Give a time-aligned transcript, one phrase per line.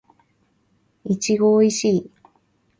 [1.05, 2.11] いちごおいしい